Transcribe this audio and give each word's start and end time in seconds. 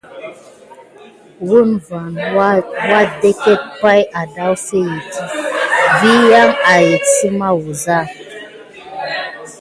Woun 1.47 1.71
van 1.87 2.13
wadeket 2.87 3.61
pay 3.81 4.01
adaffetiŋgi 4.21 5.19
vi 5.99 6.11
yan 6.31 6.51
ayangek 6.73 7.05
səma 7.15 7.49
wuza. 7.61 7.99